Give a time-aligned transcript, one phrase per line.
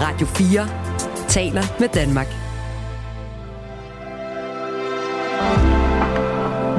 [0.00, 2.26] Radio 4 taler med Danmark.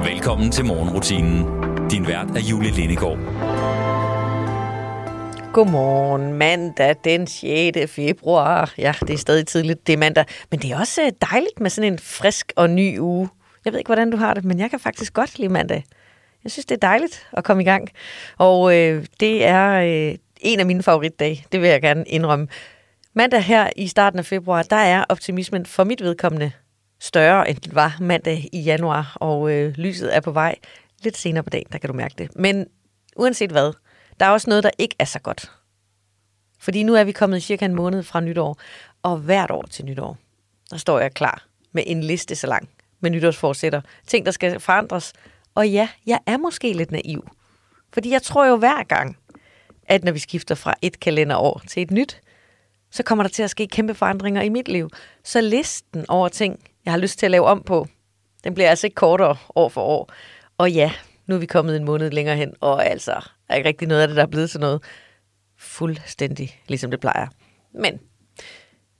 [0.05, 1.46] Velkommen til morgenrutinen.
[1.90, 3.17] Din vært er Julie Lindegård.
[5.53, 7.92] Godmorgen, mandag den 6.
[7.92, 8.74] februar.
[8.78, 10.26] Ja, det er stadig tidligt, det er mandag.
[10.51, 13.29] Men det er også øh, dejligt med sådan en frisk og ny uge.
[13.65, 15.83] Jeg ved ikke, hvordan du har det, men jeg kan faktisk godt lide mandag.
[16.44, 17.90] Jeg synes, det er dejligt at komme i gang.
[18.38, 22.48] Og øh, det er øh, en af mine favoritdage, det vil jeg gerne indrømme.
[23.19, 26.51] Mandag her i starten af februar, der er optimismen for mit vedkommende
[26.99, 30.55] større, end den var mandag i januar, og øh, lyset er på vej
[31.03, 32.35] lidt senere på dagen, der kan du mærke det.
[32.35, 32.67] Men
[33.15, 33.73] uanset hvad,
[34.19, 35.51] der er også noget, der ikke er så godt.
[36.59, 38.59] Fordi nu er vi kommet cirka en måned fra nytår,
[39.03, 40.17] og hvert år til nytår,
[40.70, 43.81] der står jeg klar med en liste så lang med nytårsforsætter.
[44.07, 45.13] Ting, der skal forandres.
[45.55, 47.27] Og ja, jeg er måske lidt naiv.
[47.93, 49.17] Fordi jeg tror jo hver gang,
[49.87, 52.21] at når vi skifter fra et kalenderår til et nyt,
[52.91, 54.90] så kommer der til at ske kæmpe forandringer i mit liv.
[55.23, 57.87] Så listen over ting, jeg har lyst til at lave om på,
[58.43, 60.09] den bliver altså ikke kortere år for år.
[60.57, 60.91] Og ja,
[61.27, 64.08] nu er vi kommet en måned længere hen, og altså er ikke rigtig noget af
[64.08, 64.84] det, der er blevet til noget
[65.58, 67.28] fuldstændig, ligesom det plejer.
[67.73, 68.00] Men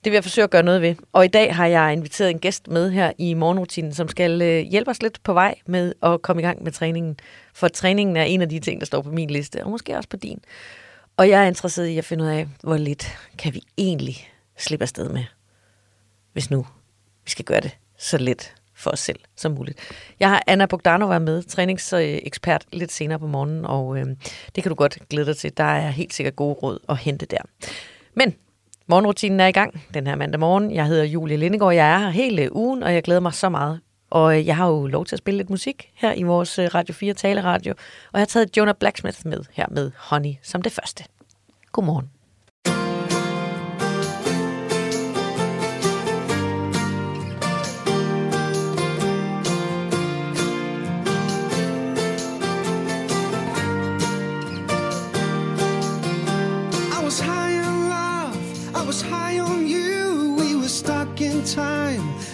[0.04, 0.94] det vil jeg forsøge at gøre noget ved.
[1.12, 4.60] Og i dag har jeg inviteret en gæst med her i morgenrutinen, som skal øh,
[4.60, 7.16] hjælpe os lidt på vej med at komme i gang med træningen.
[7.54, 10.08] For træningen er en af de ting, der står på min liste, og måske også
[10.08, 10.38] på din.
[11.16, 14.82] Og jeg er interesseret i at finde ud af, hvor lidt kan vi egentlig slippe
[14.82, 15.24] afsted med,
[16.32, 16.66] hvis nu
[17.24, 19.78] vi skal gøre det så let for os selv som muligt.
[20.20, 24.06] Jeg har Anna Bogdanova med, træningsekspert, lidt senere på morgenen, og øh,
[24.54, 25.56] det kan du godt glæde dig til.
[25.56, 27.38] Der er helt sikkert gode råd at hente der.
[28.14, 28.34] Men
[28.86, 30.74] morgenrutinen er i gang den her mandag morgen.
[30.74, 33.80] Jeg hedder Julie Lindegård, jeg er her hele ugen, og jeg glæder mig så meget.
[34.10, 36.74] Og øh, jeg har jo lov til at spille lidt musik her i vores øh,
[36.74, 37.74] Radio 4 taleradio,
[38.12, 41.04] og jeg har taget Jonah Blacksmith med her med Honey som det første.
[41.72, 42.19] Godmorgen.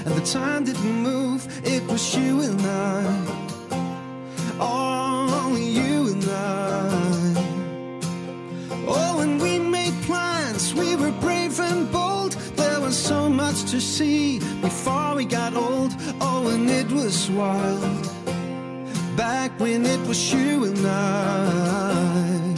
[0.06, 1.46] And the time didn't move.
[1.64, 3.02] It was you and I,
[4.60, 7.34] only you and I.
[8.86, 12.32] Oh, when we made plans, we were brave and bold.
[12.56, 15.92] There was so much to see before we got old.
[16.20, 18.06] Oh, and it was wild.
[19.16, 22.54] Back when it was you and I.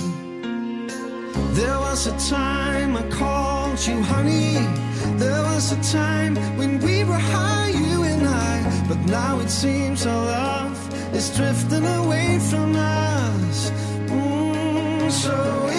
[1.58, 4.87] There was a time I called you honey.
[5.18, 8.84] There was a time when we were high, you and I.
[8.88, 10.78] But now it seems our love
[11.12, 13.70] is drifting away from us.
[14.06, 15.36] Mm, so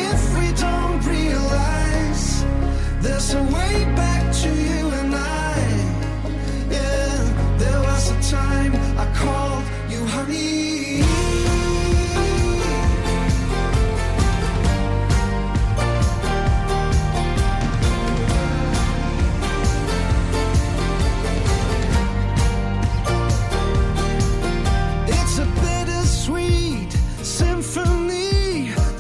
[0.10, 2.44] if we don't realize
[3.02, 5.56] there's a way back to you and I.
[6.70, 9.49] Yeah, there was a time I called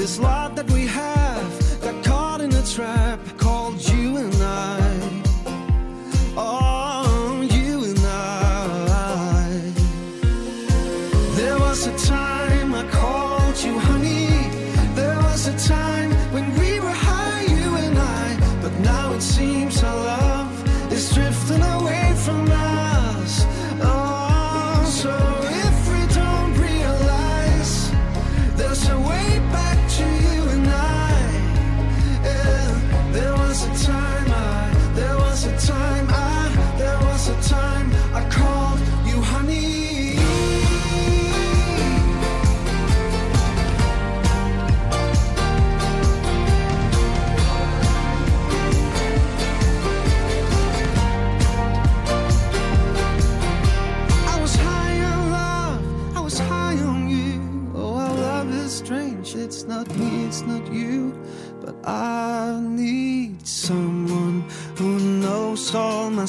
[0.10, 1.19] This love that we have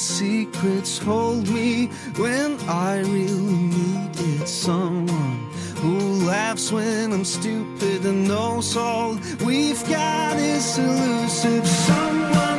[0.01, 0.97] secrets.
[0.97, 1.87] Hold me
[2.17, 4.47] when I really need it.
[4.47, 11.67] Someone who laughs when I'm stupid and knows all we've got is elusive.
[11.67, 12.50] Someone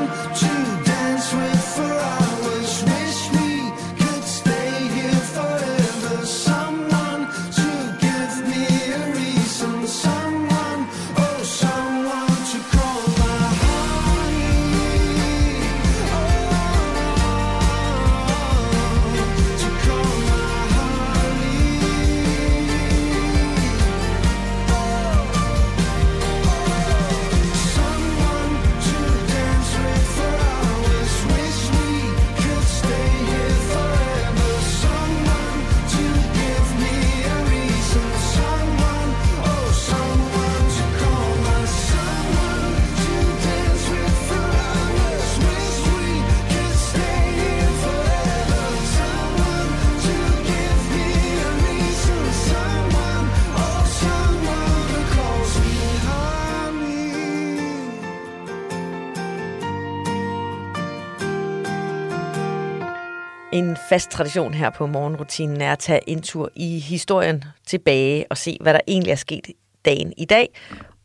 [63.52, 68.38] En fast tradition her på morgenrutinen er at tage en tur i historien tilbage og
[68.38, 69.46] se, hvad der egentlig er sket
[69.84, 70.49] dagen i dag.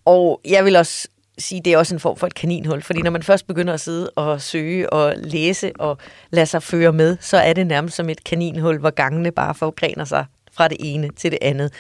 [0.06, 1.08] Og jeg vil også
[1.38, 3.80] sige, det er også en form for et kaninhul, fordi når man først begynder at
[3.80, 5.98] sidde og søge og læse og
[6.30, 10.06] lade sig føre med, så er det nærmest som et kaninhul, hvor gangene bare forgrener
[10.06, 10.26] sig
[10.58, 11.74] fra det ene til det andet.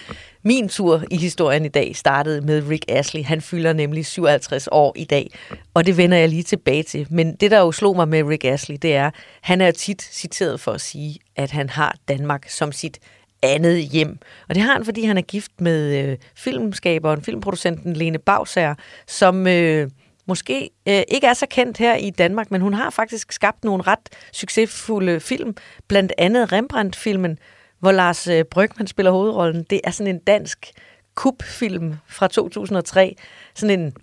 [0.44, 3.24] Min tur i historien i dag startede med Rick Astley.
[3.24, 5.32] Han fylder nemlig 57 år i dag,
[5.74, 7.08] og det vender jeg lige tilbage til.
[7.10, 10.60] Men det, der jo slog mig med Rick Astley, det er, han er tit citeret
[10.60, 13.00] for at sige, at han har Danmark som sit
[13.44, 14.18] andet hjem.
[14.50, 18.76] Og det har han, fordi han er gift med øh, filmskaberen, filmproducenten Lene Bausager,
[19.08, 19.90] som øh,
[20.28, 23.84] måske øh, ikke er så kendt her i Danmark, men hun har faktisk skabt nogle
[23.84, 25.56] ret succesfulde film,
[25.88, 27.40] blandt andet Rembrandt-filmen,
[27.80, 29.66] hvor Lars øh, Brygman spiller hovedrollen.
[29.70, 30.72] Det er sådan en dansk
[31.16, 33.16] kubfilm fra 2003.
[33.56, 33.94] Sådan en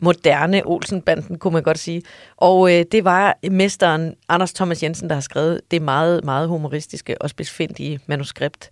[0.00, 2.02] moderne Olsenbanden, kunne man godt sige.
[2.36, 7.22] Og øh, det var mesteren Anders Thomas Jensen, der har skrevet det meget, meget humoristiske
[7.22, 8.70] og spidsfindige manuskript.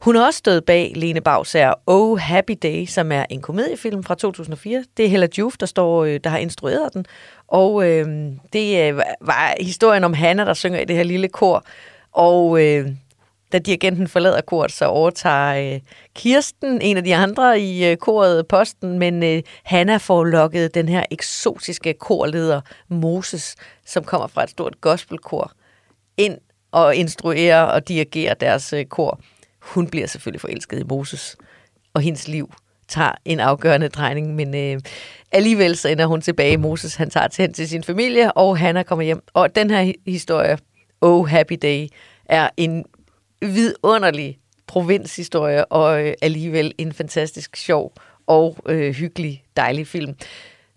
[0.00, 4.14] Hun har også stået bag Lene Bagsager Oh Happy Day, som er en komediefilm fra
[4.14, 4.84] 2004.
[4.96, 7.06] Det er Hella Juf, der, står, øh, der har instrueret den.
[7.48, 8.06] Og øh,
[8.52, 11.64] det øh, var historien om Hanna, der synger i det her lille kor.
[12.12, 12.88] Og øh,
[13.56, 15.80] da dirigenten forlader koret, så overtager øh,
[16.14, 20.88] Kirsten, en af de andre i øh, koret, posten, men øh, Hanna får lukket den
[20.88, 23.56] her eksotiske korleder Moses,
[23.86, 25.52] som kommer fra et stort gospelkor,
[26.16, 26.38] ind
[26.72, 29.20] og instruerer og dirigerer deres øh, kor.
[29.60, 31.36] Hun bliver selvfølgelig forelsket i Moses,
[31.94, 32.52] og hendes liv
[32.88, 34.80] tager en afgørende drejning, men øh,
[35.32, 36.56] alligevel så ender hun tilbage.
[36.56, 39.22] Moses han tager til hen til sin familie, og Hanna kommer hjem.
[39.34, 40.58] Og den her historie,
[41.00, 41.86] Oh Happy Day,
[42.24, 42.84] er en
[43.40, 47.92] vidunderlig provinshistorie, og øh, alligevel en fantastisk sjov
[48.26, 50.14] og øh, hyggelig, dejlig film.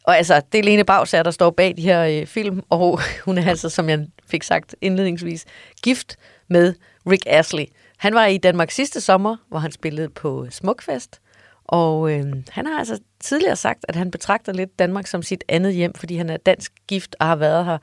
[0.04, 3.38] Og altså, det er Lene Bagsager, der står bag de her øh, film, og hun
[3.38, 5.46] er altså, som jeg fik sagt indledningsvis,
[5.84, 6.18] gift
[6.48, 6.74] med
[7.08, 7.66] Rick Astley.
[7.98, 11.22] Han var i Danmark sidste sommer, hvor han spillede på Smukfest,
[11.66, 15.74] og øh, han har altså tidligere sagt, at han betragter lidt Danmark som sit andet
[15.74, 17.78] hjem, fordi han er dansk gift og har været her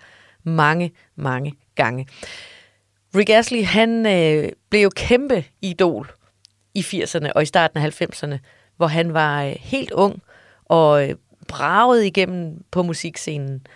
[0.44, 2.06] mange, mange gange.
[3.16, 6.10] Rick Astley, han øh, blev jo kæmpe idol
[6.74, 8.36] i 80'erne og i starten af 90'erne,
[8.76, 10.22] hvor han var øh, helt ung
[10.64, 11.14] og øh,
[11.48, 13.66] bragede igennem på musikscenen.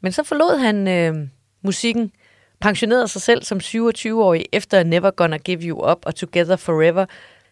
[0.00, 1.28] Men så forlod han øh,
[1.62, 2.12] musikken,
[2.60, 7.06] pensionerede sig selv som 27-årig efter Never Gonna Give You Up og Together Forever.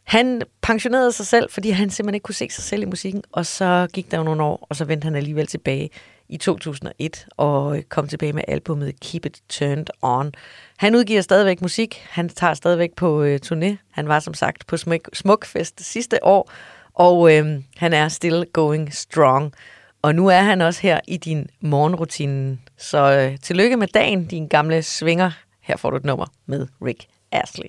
[0.04, 3.46] Han pensionerede sig selv, fordi han simpelthen ikke kunne se sig selv i musikken, og
[3.46, 5.90] så gik der jo nogle år, og så vendte han alligevel tilbage
[6.34, 10.32] i 2001 og øh, kom tilbage med albumet Keep It Turned On.
[10.76, 13.76] Han udgiver stadigvæk musik, han tager stadigvæk på øh, turné.
[13.90, 16.50] Han var som sagt på Smuk Smukfest sidste år,
[16.94, 19.52] og øh, han er still going strong.
[20.02, 22.58] Og nu er han også her i din morgenrutine.
[22.78, 25.30] Så øh, tillykke med dagen, din gamle svinger.
[25.60, 27.68] Her får du et nummer med Rick Astley.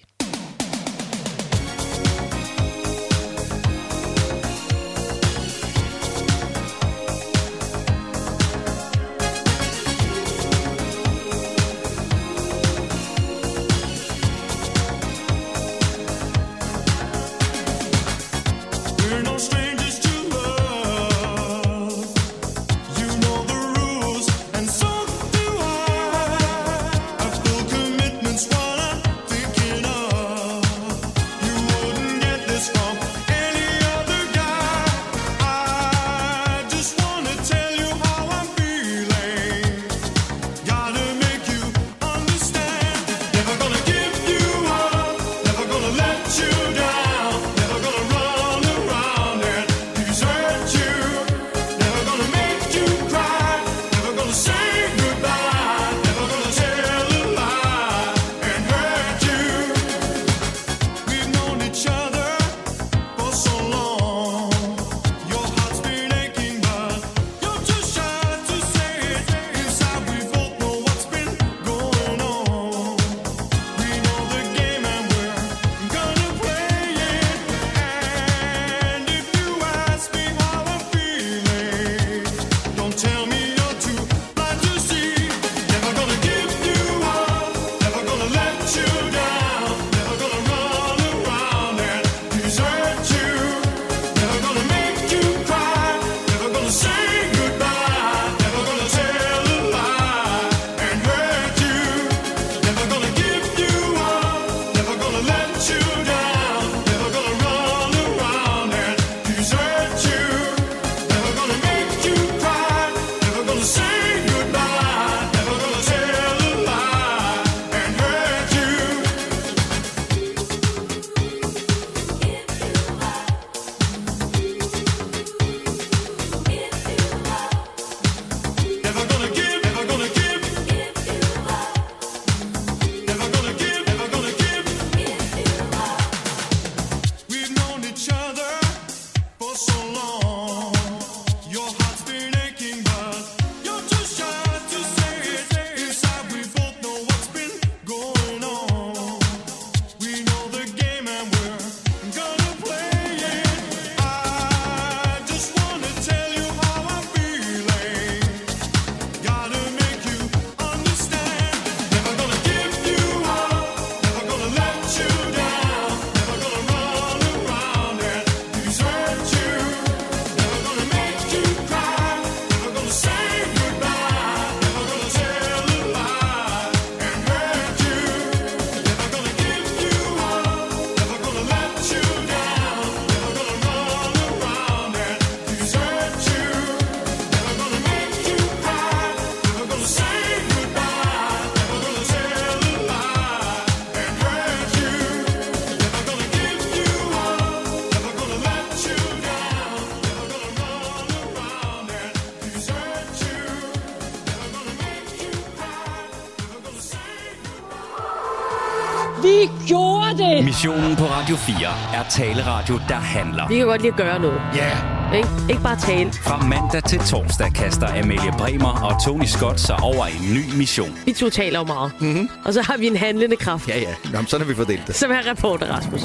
[209.26, 210.46] Vi gjorde det!
[210.46, 211.56] Missionen på Radio 4
[212.00, 213.48] er taleradio, der handler.
[213.48, 214.42] Vi kan godt lide at gøre noget.
[214.56, 214.66] Ja.
[214.66, 215.18] Yeah.
[215.18, 216.12] Ikke, ikke bare tale.
[216.14, 220.98] Fra mandag til torsdag kaster Amalie Bremer og Tony Scott sig over en ny mission.
[221.06, 221.92] Vi to taler jo meget.
[222.00, 222.30] Mm-hmm.
[222.46, 223.94] Og så har vi en handlende kraft, Ja, ja.
[224.14, 224.96] Jamen, sådan har vi fordelt det.
[224.96, 226.02] som er reporter, Rasmus.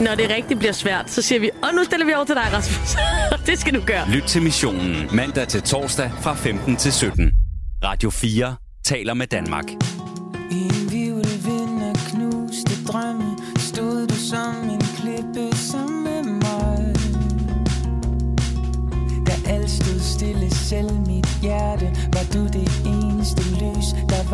[0.00, 2.44] Når det rigtig bliver svært, så siger vi, og nu stiller vi over til dig,
[2.52, 2.96] Rasmus.
[3.46, 4.08] det skal du gøre.
[4.10, 7.32] Lyt til missionen mandag til torsdag fra 15 til 17.
[7.84, 9.64] Radio 4 taler med Danmark.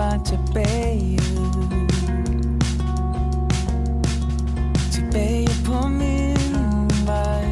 [0.00, 1.18] Var tilbage.
[4.92, 7.44] Tilbage på min vej.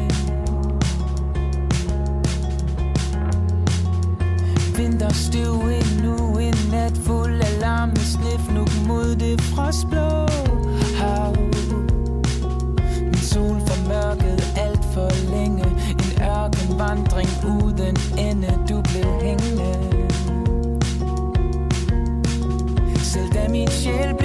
[4.77, 7.95] Vinterstøv endnu en nat fuld af larm.
[7.95, 10.27] Snif nu mod det frostblå
[10.97, 11.35] hav.
[13.01, 15.65] Min sol formørkede alt for længe.
[15.89, 18.68] En ørkenvandring uden ende.
[23.83, 24.18] Selv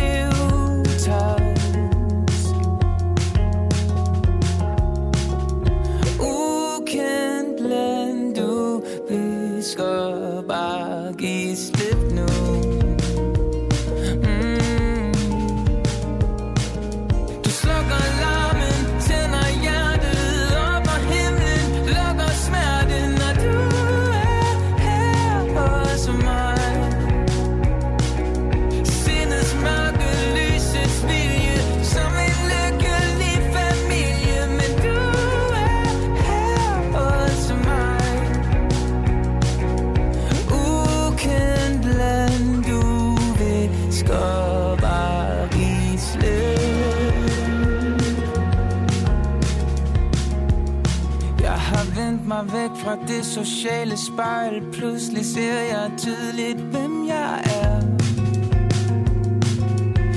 [53.64, 54.62] sociale spejl.
[54.73, 57.80] Pludselig ser jeg tydeligt, hvem jeg er.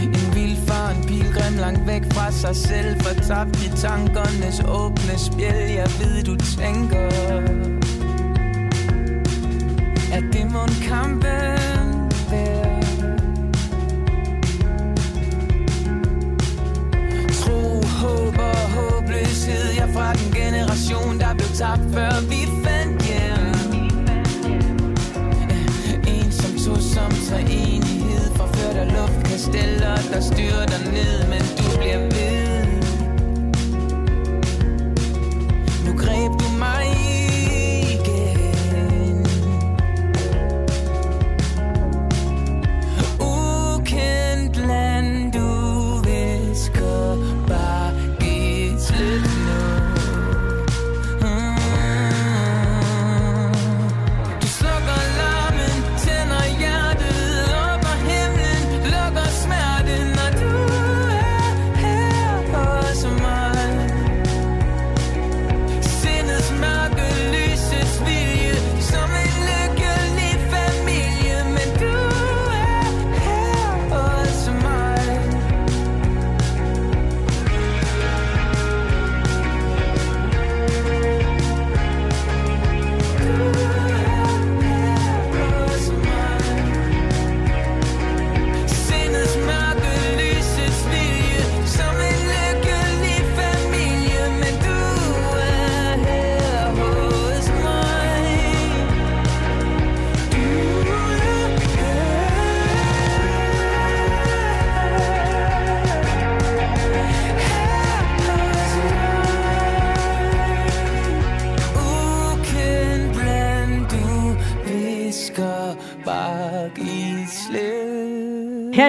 [0.04, 3.01] En vildfaren pilgrim langt væk fra sig selv.
[3.01, 5.72] Fortabt i tankernes åbne spjæl.
[5.72, 7.08] Jeg ved, du tænker
[10.13, 11.42] At det må en kampen
[12.32, 12.82] være.
[17.39, 17.60] Tro,
[18.01, 19.66] håb og håbløshed.
[19.77, 22.47] Jeg er fra den generation, der blev tabt før vi
[30.12, 31.37] der styrer dig ned med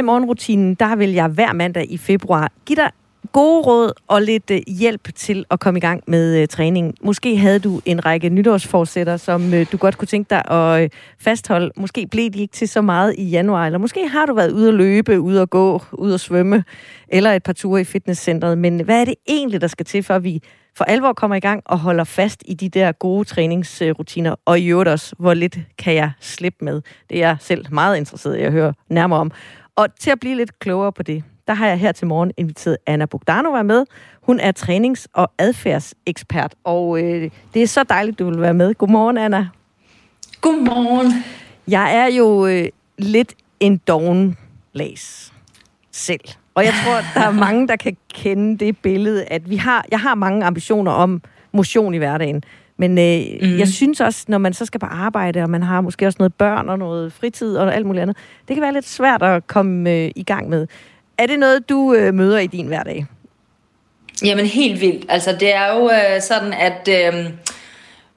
[0.09, 2.91] morgenrutinen, der vil jeg hver mandag i februar give dig
[3.33, 6.95] gode råd og lidt øh, hjælp til at komme i gang med øh, træning.
[7.03, 10.91] Måske havde du en række nytårsforsætter, som øh, du godt kunne tænke dig at øh,
[11.19, 11.71] fastholde.
[11.77, 14.69] Måske blev de ikke til så meget i januar, eller måske har du været ude
[14.69, 16.65] at løbe, ude at gå, ude at svømme,
[17.09, 18.59] eller et par ture i fitnesscentret.
[18.59, 20.43] Men hvad er det egentlig, der skal til, for at vi
[20.77, 24.67] for alvor kommer i gang og holder fast i de der gode træningsrutiner, og i
[24.67, 26.83] øvrigt også, hvor lidt kan jeg slippe med.
[27.11, 29.33] Det er jeg selv meget interesseret i at høre nærmere om.
[29.79, 32.77] Og til at blive lidt klogere på det, der har jeg her til morgen inviteret
[32.87, 33.85] Anna Bogdanova med.
[34.23, 38.75] Hun er trænings- og adfærdsekspert, og øh, det er så dejligt, du vil være med.
[38.75, 39.49] Godmorgen, Anna.
[40.41, 41.25] Godmorgen.
[41.69, 44.37] Jeg er jo øh, lidt en doven
[44.73, 45.33] læs
[45.93, 46.29] selv.
[46.55, 50.01] Og jeg tror, der er mange, der kan kende det billede, at vi har, jeg
[50.01, 51.23] har mange ambitioner om
[51.59, 52.43] motion i hverdagen.
[52.77, 53.59] Men øh, mm.
[53.59, 56.35] jeg synes også, når man så skal på arbejde, og man har måske også noget
[56.35, 58.17] børn og noget fritid og alt muligt andet,
[58.49, 60.67] det kan være lidt svært at komme øh, i gang med.
[61.19, 63.07] Er det noget, du øh, møder i din hverdag?
[64.25, 65.07] Jamen helt vildt.
[65.09, 67.31] Altså det er jo øh, sådan, at øh,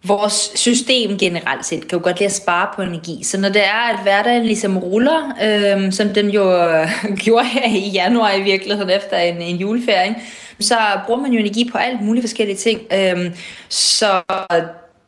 [0.03, 3.23] vores system generelt set kan jo godt lide at spare på energi.
[3.23, 6.87] Så når det er, at hverdagen ligesom ruller, øh, som den jo øh,
[7.23, 10.15] gjorde her i januar i virkeligheden efter en, en juleferie?
[10.61, 12.81] Så bruger man jo energi på alt mulige forskellige ting.
[12.93, 13.31] Øh,
[13.69, 14.21] så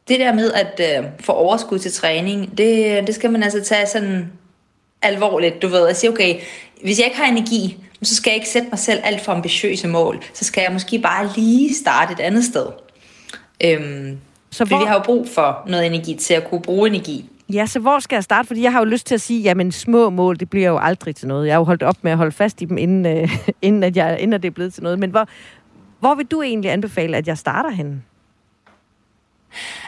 [0.07, 3.87] det der med at øh, få overskud til træning, det, det skal man altså tage
[3.87, 4.31] sådan
[5.01, 6.35] alvorligt, du ved, at sige, okay,
[6.83, 9.87] hvis jeg ikke har energi, så skal jeg ikke sætte mig selv alt for ambitiøse
[9.87, 10.23] mål.
[10.33, 12.65] Så skal jeg måske bare lige starte et andet sted.
[13.63, 14.17] Øhm,
[14.51, 16.89] Så så fordi hvor- vi har jo brug for noget energi til at kunne bruge
[16.89, 17.25] energi.
[17.49, 18.47] Ja, så hvor skal jeg starte?
[18.47, 21.15] Fordi jeg har jo lyst til at sige, jamen små mål, det bliver jo aldrig
[21.15, 21.47] til noget.
[21.47, 23.97] Jeg har jo holdt op med at holde fast i dem, inden, øh, inden, at,
[23.97, 24.99] jeg, inden at det er blevet til noget.
[24.99, 25.27] Men hvor,
[25.99, 28.01] hvor vil du egentlig anbefale, at jeg starter henne?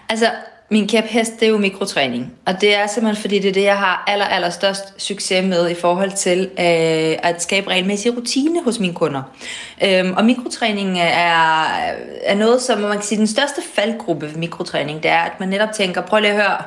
[0.09, 0.31] Altså,
[0.69, 2.33] min kæphest, det er jo mikrotræning.
[2.45, 5.69] Og det er simpelthen, fordi det er det, jeg har aller, aller størst succes med
[5.69, 9.21] i forhold til øh, at skabe regelmæssig rutine hos mine kunder.
[9.83, 11.63] Øhm, og mikrotræning er,
[12.23, 15.49] er noget, som man kan sige, den største faldgruppe ved mikrotræning, det er, at man
[15.49, 16.57] netop tænker, prøv lige at høre,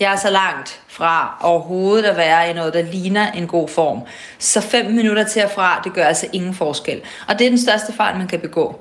[0.00, 4.00] jeg er så langt fra overhovedet at være i noget, der ligner en god form.
[4.38, 7.00] Så fem minutter til og fra, det gør altså ingen forskel.
[7.28, 8.80] Og det er den største fejl, man kan begå.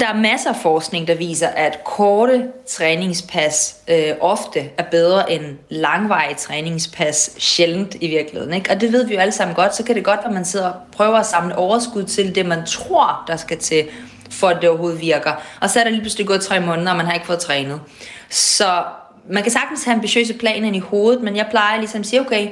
[0.00, 5.44] Der er masser af forskning, der viser, at korte træningspas øh, ofte er bedre end
[5.68, 8.54] langvarige træningspas sjældent i virkeligheden.
[8.54, 8.70] Ikke?
[8.70, 10.66] Og det ved vi jo alle sammen godt, så kan det godt, at man sidder
[10.66, 13.88] og prøver at samle overskud til det, man tror, der skal til,
[14.30, 15.32] for at det overhovedet virker.
[15.60, 17.80] Og så er der lige pludselig gået tre måneder, og man har ikke fået trænet.
[18.30, 18.82] Så
[19.30, 22.48] man kan sagtens have ambitiøse planer i hovedet, men jeg plejer ligesom at sige, okay,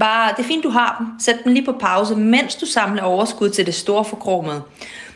[0.00, 1.06] bare, det er fint, du har dem.
[1.20, 4.62] Sæt dem lige på pause, mens du samler overskud til det store forkromede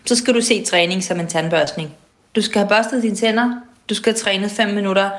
[0.07, 1.95] så skal du se træning som en tandbørstning.
[2.37, 5.11] Du skal have børstet dine tænder, du skal have trænet 5 minutter,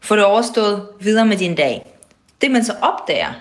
[0.00, 1.86] få det overstået, videre med din dag.
[2.40, 3.32] Det man så opdager,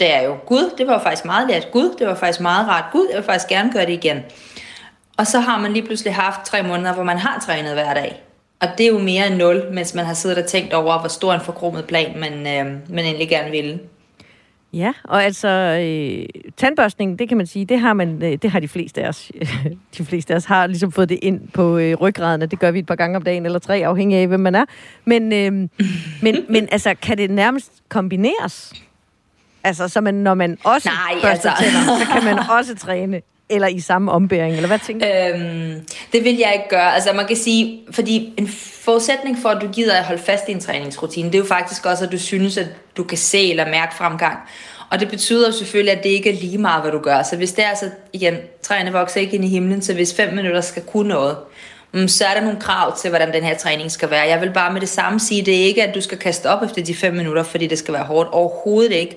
[0.00, 2.84] det er jo, gud, det var faktisk meget lært, gud, det var faktisk meget rart,
[2.92, 4.18] gud, jeg vil faktisk gerne gøre det igen.
[5.16, 8.22] Og så har man lige pludselig haft tre måneder, hvor man har trænet hver dag.
[8.60, 11.08] Og det er jo mere end nul, mens man har siddet og tænkt over, hvor
[11.08, 13.80] stor en forkromet plan man, øh, man egentlig gerne ville.
[14.72, 18.60] Ja, og altså øh, tandbørstning, det kan man sige, det har man, øh, det har
[18.60, 19.32] de fleste af os.
[19.98, 22.70] de fleste af os har ligesom fået det ind på øh, ryggraden, og det gør
[22.70, 24.64] vi et par gange om dagen eller tre, afhængig af hvem man er.
[25.04, 25.52] Men, øh,
[26.22, 28.72] men, men altså, kan det nærmest kombineres?
[29.64, 31.64] Altså, så man, når man også Nej, børster altså.
[31.64, 33.20] tænder, så kan man også træne,
[33.50, 35.38] eller i samme ombæring, eller hvad tænker du?
[35.38, 36.94] Øhm, det vil jeg ikke gøre.
[36.94, 38.48] Altså man kan sige, fordi en
[38.84, 41.86] forudsætning for, at du gider at holde fast i en træningsrutine, det er jo faktisk
[41.86, 44.38] også, at du synes, at du kan se eller mærke fremgang.
[44.90, 47.22] Og det betyder jo selvfølgelig, at det ikke er lige meget, hvad du gør.
[47.22, 50.34] Så hvis det er altså, igen, træerne vokser ikke ind i himlen, så hvis fem
[50.34, 51.36] minutter skal kunne noget,
[51.92, 54.28] mm, så er der nogle krav til, hvordan den her træning skal være.
[54.28, 56.62] Jeg vil bare med det samme sige, det er ikke, at du skal kaste op
[56.62, 58.28] efter de fem minutter, fordi det skal være hårdt.
[58.32, 59.16] Overhovedet ikke.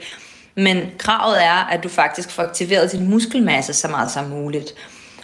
[0.56, 4.74] Men kravet er, at du faktisk får aktiveret din muskelmasse så meget som muligt.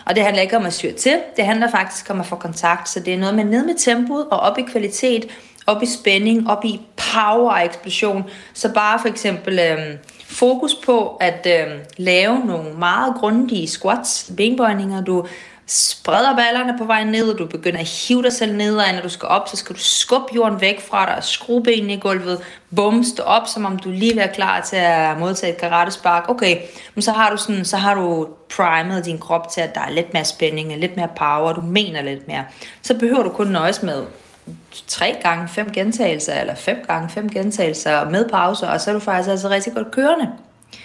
[0.06, 2.90] Og det handler ikke om at syre til, det handler faktisk om at få kontakt.
[2.90, 5.28] Så det er noget med ned med tempoet og op i kvalitet,
[5.68, 6.82] op i spænding, op i
[7.14, 8.24] power og eksplosion.
[8.54, 15.02] Så bare for eksempel øh, fokus på at øh, lave nogle meget grundige squats, benbøjninger.
[15.02, 15.28] Du
[15.72, 19.02] spreder ballerne på vej ned, og du begynder at hive dig selv ned, og når
[19.02, 22.00] du skal op, så skal du skubbe jorden væk fra dig og skrue benene i
[22.00, 22.42] gulvet.
[22.76, 26.30] Bum, stå op, som om du lige er klar til at modtage et karatespark.
[26.30, 26.58] Okay,
[26.96, 29.90] men så har du sådan, så har du primet din krop til, at der er
[29.90, 32.46] lidt mere spænding, lidt mere power, du mener lidt mere.
[32.82, 34.04] Så behøver du kun nøjes med
[34.88, 39.00] tre gange fem gentagelser, eller fem gange fem gentagelser med pauser, og så er du
[39.00, 40.30] faktisk altså rigtig godt kørende.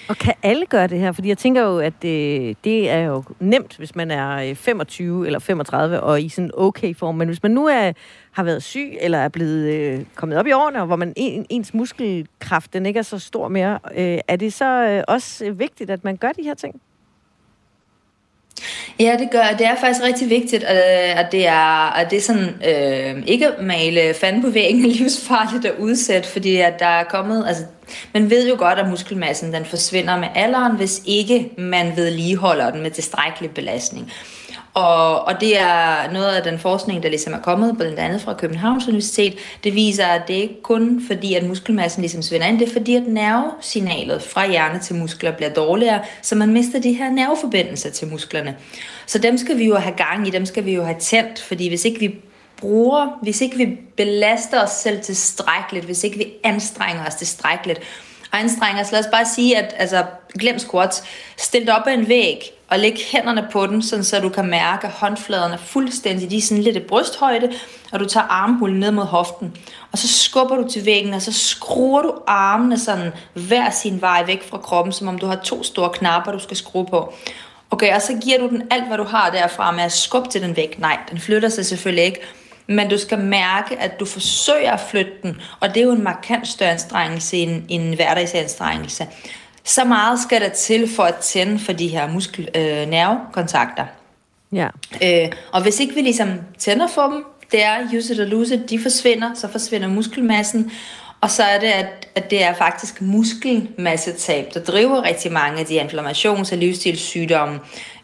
[0.08, 1.12] Og kan alle gøre det her?
[1.12, 5.26] Fordi jeg tænker jo, at det, det er jo nemt, hvis man er øh, 25
[5.26, 7.14] eller 35 og i sådan okay form.
[7.14, 7.92] Men hvis man nu er,
[8.32, 11.46] har været syg eller er blevet øh, kommet op i årene, og hvor man en,
[11.48, 15.90] ens muskelkraft den ikke er så stor mere, øh, er det så øh, også vigtigt,
[15.90, 16.80] at man gør de her ting?
[19.00, 22.22] Ja, det gør det er faktisk rigtig vigtigt, øh, at det er, at det er
[22.22, 27.04] sådan, øh, ikke at male fanden på væggen livsfarligt at udsætte, fordi at der er
[27.04, 27.64] kommet, altså,
[28.14, 32.82] man ved jo godt, at muskelmassen den forsvinder med alderen, hvis ikke man vedligeholder den
[32.82, 34.12] med tilstrækkelig belastning.
[34.74, 38.34] Og, og det er noget af den forskning, der ligesom er kommet, blandt andet fra
[38.34, 39.34] Københavns Universitet,
[39.64, 42.96] det viser, at det ikke kun fordi, at muskelmassen ligesom svinder ind, det er fordi,
[42.96, 48.08] at nervesignalet fra hjerne til muskler bliver dårligere, så man mister de her nerveforbindelser til
[48.08, 48.56] musklerne.
[49.06, 51.68] Så dem skal vi jo have gang i, dem skal vi jo have tændt, fordi
[51.68, 52.14] hvis ikke vi
[52.56, 57.80] bruger, hvis ikke vi belaster os selv tilstrækkeligt, hvis ikke vi anstrenger os tilstrækkeligt,
[58.32, 60.04] og anstrenger os, lad os bare sige, at altså,
[60.38, 61.02] glem squats,
[61.36, 64.46] stil dig op ad en væg, og læg hænderne på den, sådan så du kan
[64.46, 67.52] mærke, at håndfladerne er fuldstændig, de er sådan lidt i brysthøjde,
[67.92, 69.56] og du tager armhulen ned mod hoften,
[69.92, 74.24] og så skubber du til væggen, og så skruer du armene sådan hver sin vej
[74.26, 77.14] væk fra kroppen, som om du har to store knapper, du skal skrue på.
[77.70, 80.42] Okay, og så giver du den alt, hvad du har derfra med at skubbe til
[80.42, 80.78] den væk.
[80.78, 82.20] Nej, den flytter sig selvfølgelig ikke,
[82.66, 86.04] men du skal mærke, at du forsøger at flytte den, og det er jo en
[86.04, 89.06] markant større anstrengelse end en hverdagsanstrengelse.
[89.64, 93.84] Så meget skal der til for at tænde for de her muskel øh, nervekontakter.
[94.52, 94.68] Ja.
[95.02, 98.54] Øh, og hvis ikke vi ligesom tænder for dem, det er use it or lose
[98.54, 100.72] it, de forsvinder, så forsvinder muskelmassen,
[101.20, 105.66] og så er det, at, at det er faktisk muskelmassetab, der driver rigtig mange af
[105.66, 107.60] de inflammations- og livsstilssygdomme.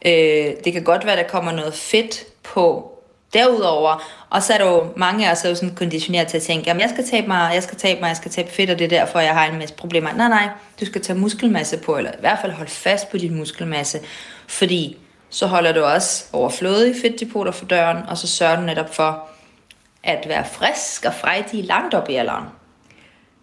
[0.07, 2.89] Øh, det kan godt være, at der kommer noget fedt på
[3.35, 6.43] derudover, og så er der jo mange af os, er jo sådan konditioneret til at
[6.43, 8.79] tænke, jamen jeg skal tabe mig, jeg skal tabe mig, jeg skal tabe fedt, og
[8.79, 10.12] det er derfor, jeg har en masse problemer.
[10.12, 10.49] Nej, nej,
[10.81, 13.99] du skal tage muskelmasse på, eller i hvert fald holde fast på din muskelmasse,
[14.49, 14.97] fordi
[15.31, 19.29] så holder du også overflødige fedtdepoter for døren, og så sørger du netop for
[20.03, 22.45] at være frisk og frejdig langt op i alderen.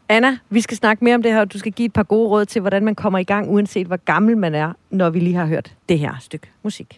[0.10, 2.30] Anna, vi skal snakke mere om det her, og du skal give et par gode
[2.30, 5.36] råd til, hvordan man kommer i gang, uanset hvor gammel man er, når vi lige
[5.36, 6.94] har hørt det her stykke musik.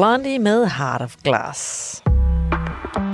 [0.00, 2.02] Blondie med Heart of Glass.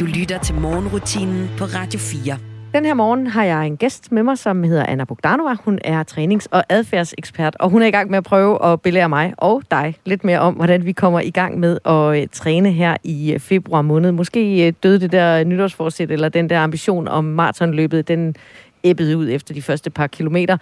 [0.01, 2.39] Du lytter til morgenrutinen på Radio 4.
[2.75, 5.57] Den her morgen har jeg en gæst med mig, som hedder Anna Bogdanova.
[5.65, 9.09] Hun er trænings- og adfærdsekspert, og hun er i gang med at prøve at belære
[9.09, 12.73] mig og dig lidt mere om, hvordan vi kommer i gang med at øh, træne
[12.73, 14.13] her i øh, februar måned.
[14.13, 18.37] Måske øh, døde det der nytårsforsæt, eller den der ambition om maratonløbet, den
[18.85, 20.57] æbbede ud efter de første par kilometer.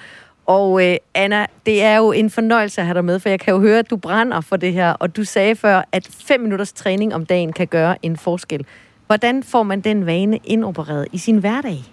[0.46, 3.54] Og øh, Anna, det er jo en fornøjelse at have dig med, for jeg kan
[3.54, 6.72] jo høre, at du brænder for det her, og du sagde før, at 5 minutters
[6.72, 8.66] træning om dagen kan gøre en forskel.
[9.06, 11.84] Hvordan får man den vane indopereret i sin hverdag?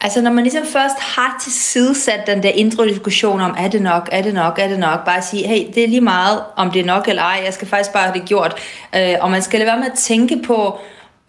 [0.00, 4.08] Altså når man ligesom først har tilsidesat den der indre diskussion om, er det nok,
[4.12, 6.80] er det nok, er det nok, bare sige, hey, det er lige meget, om det
[6.80, 8.54] er nok eller ej, jeg skal faktisk bare have det gjort.
[8.96, 10.78] Øh, og man skal lade være med at tænke på,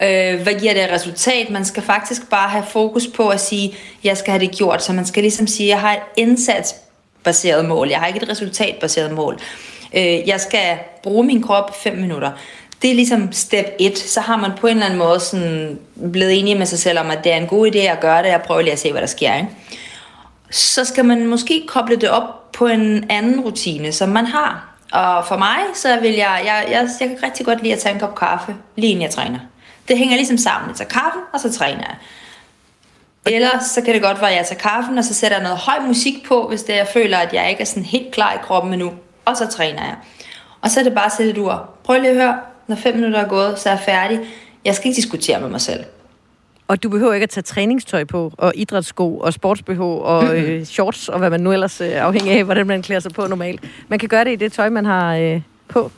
[0.01, 1.49] øh, hvad giver det resultat.
[1.49, 4.84] Man skal faktisk bare have fokus på at sige, jeg skal have det gjort.
[4.84, 9.12] Så man skal ligesom sige, jeg har et indsatsbaseret mål, jeg har ikke et resultatbaseret
[9.12, 9.39] mål.
[9.93, 12.31] Øh, jeg skal bruge min krop 5 minutter
[12.81, 13.97] det er ligesom step 1.
[13.97, 15.79] Så har man på en eller anden måde sådan
[16.12, 18.29] blevet enige med sig selv om, at det er en god idé at gøre det,
[18.29, 19.36] jeg prøver lige at se, hvad der sker.
[19.36, 19.49] Ikke?
[20.49, 24.75] Så skal man måske koble det op på en anden rutine, som man har.
[24.91, 27.93] Og for mig, så vil jeg, jeg, jeg, jeg kan rigtig godt lide at tage
[27.93, 29.39] en kop kaffe, lige inden jeg træner.
[29.88, 30.69] Det hænger ligesom sammen.
[30.69, 31.95] Jeg tager kaffen, og så træner jeg.
[33.26, 35.58] Eller så kan det godt være, at jeg tager kaffen, og så sætter jeg noget
[35.58, 38.38] høj musik på, hvis det jeg føler, at jeg ikke er sådan helt klar i
[38.43, 38.93] kroppen endnu.
[39.26, 39.95] Og så træner jeg.
[40.62, 41.69] Og så er det bare at sætte et ur.
[41.84, 44.19] Prøv lige at høre, når fem minutter er gået, så er jeg færdig.
[44.65, 45.84] Jeg skal ikke diskutere med mig selv.
[46.67, 51.10] Og du behøver ikke at tage træningstøj på, og idrætssko, og sportsbh, og øh, shorts,
[51.10, 53.63] og hvad man nu ellers øh, afhængig af, hvordan man klæder sig på normalt.
[53.88, 55.91] Man kan gøre det i det tøj, man har øh, på.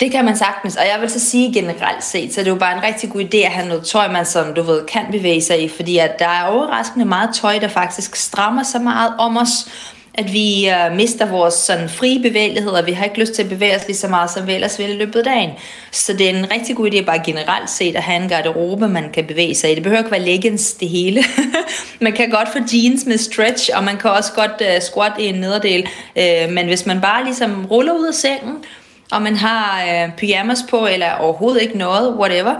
[0.00, 2.58] Det kan man sagtens, og jeg vil så sige generelt set, så det er jo
[2.58, 5.42] bare en rigtig god idé at have noget tøj, man som du ved kan bevæge
[5.42, 9.36] sig i, fordi at der er overraskende meget tøj, der faktisk strammer så meget om
[9.36, 9.68] os,
[10.14, 13.48] at vi øh, mister vores sådan frie bevægelighed, og vi har ikke lyst til at
[13.48, 15.50] bevæge os lige så meget, som vi ellers ville i løbet af dagen.
[15.90, 19.10] Så det er en rigtig god idé bare generelt set at have en garderobe, man
[19.12, 19.74] kan bevæge sig i.
[19.74, 21.24] Det behøver ikke være leggings det hele.
[22.00, 25.26] man kan godt få jeans med stretch, og man kan også godt øh, squat i
[25.26, 25.88] en nederdel.
[26.16, 28.56] Øh, men hvis man bare ligesom ruller ud af sengen,
[29.12, 32.54] og man har uh, pyjamas på, eller overhovedet ikke noget, whatever,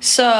[0.00, 0.32] så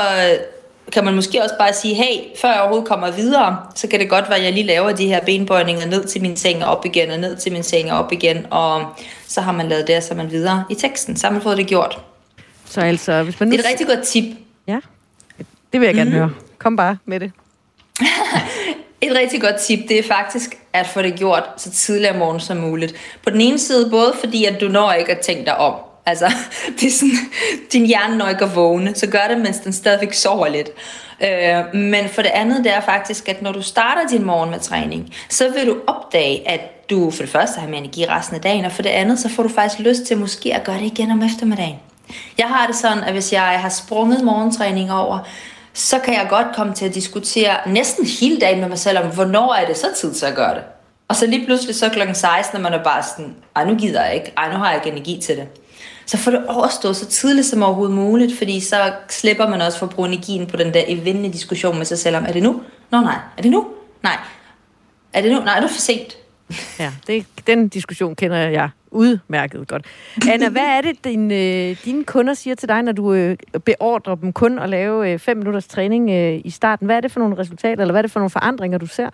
[0.92, 4.09] kan man måske også bare sige, hey, før jeg overhovedet kommer videre, så kan det
[4.09, 6.87] godt være, at jeg lige laver de her benbøjninger ned til min seng og op
[6.87, 8.87] igen, og ned til min seng og op igen, og
[9.27, 11.16] så har man lavet det, og så er man videre i teksten.
[11.16, 11.99] Så har man fået det gjort.
[12.64, 13.53] Så altså, hvis man nu...
[13.53, 14.25] Det er et rigtig godt tip.
[14.66, 14.79] Ja,
[15.73, 16.16] det vil jeg gerne mm.
[16.16, 16.31] høre.
[16.59, 17.33] Kom bare med det.
[19.01, 22.41] Et rigtig godt tip, det er faktisk at få det gjort så tidligt om morgenen
[22.41, 22.95] som muligt.
[23.25, 25.75] På den ene side, både fordi, at du når ikke at tænke dig om,
[26.09, 26.33] Altså,
[26.81, 27.19] det er sådan,
[27.73, 30.71] din hjerne når ikke at vågne, så gør det, mens den stadigvæk sover lidt.
[31.23, 34.61] Øh, men for det andet, det er faktisk, at når du starter din morgen med
[34.61, 38.43] træning, så vil du opdage, at du for det første har mere energi resten af
[38.43, 40.85] dagen, og for det andet, så får du faktisk lyst til måske at gøre det
[40.85, 41.77] igen om eftermiddagen.
[42.39, 45.19] Jeg har det sådan, at hvis jeg har sprunget morgentræning over,
[45.79, 49.07] så kan jeg godt komme til at diskutere næsten hele dagen med mig selv om,
[49.14, 50.62] hvornår er det så tid til at gøre det.
[51.09, 54.05] Og så lige pludselig så klokken 16, når man er bare sådan, ej nu gider
[54.05, 55.49] jeg ikke, ej nu har jeg ikke energi til det
[56.09, 59.87] så få det overstået så tidligt som overhovedet muligt, fordi så slipper man også for
[59.87, 62.61] at bruge energien på den der evindende diskussion med sig selv om, er det nu?
[62.91, 63.67] Nå nej, er det nu?
[64.03, 64.17] Nej.
[65.12, 65.41] Er det nu?
[65.41, 66.17] Nej, er det for sent?
[66.79, 69.87] Ja, det, den diskussion kender jeg udmærket godt.
[70.31, 74.15] Anna, hvad er det, din, øh, dine kunder siger til dig, når du øh, beordrer
[74.15, 76.87] dem kun at lave øh, fem minutters træning øh, i starten?
[76.87, 79.11] Hvad er det for nogle resultater, eller hvad er det for nogle forandringer, du ser?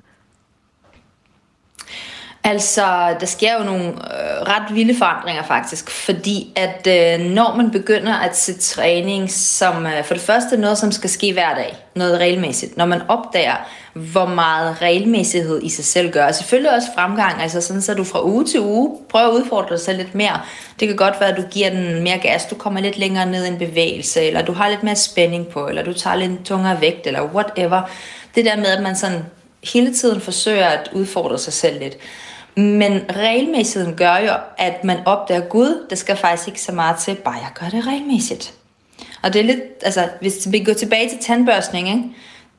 [2.46, 7.70] Altså, der sker jo nogle øh, ret vilde forandringer faktisk, fordi at øh, når man
[7.70, 11.76] begynder at se træning som øh, for det første noget, som skal ske hver dag,
[11.94, 13.56] noget regelmæssigt, når man opdager,
[13.92, 18.04] hvor meget regelmæssighed i sig selv gør, og selvfølgelig også fremgang, altså sådan, så du
[18.04, 20.40] fra uge til uge prøver at udfordre dig selv lidt mere.
[20.80, 23.44] Det kan godt være, at du giver den mere gas, du kommer lidt længere ned
[23.44, 26.80] i en bevægelse, eller du har lidt mere spænding på, eller du tager lidt tungere
[26.80, 27.82] vægt, eller whatever.
[28.34, 29.24] Det der med, at man sådan
[29.72, 31.96] hele tiden forsøger at udfordre sig selv lidt.
[32.56, 37.14] Men regelmæssigheden gør jo, at man opdager, Gud, der skal faktisk ikke så meget til,
[37.14, 38.54] bare jeg gør det regelmæssigt.
[39.22, 42.04] Og det er lidt, altså, hvis vi går tilbage til tandbørstning, ikke?